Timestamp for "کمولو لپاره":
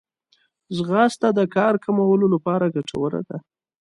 1.85-2.65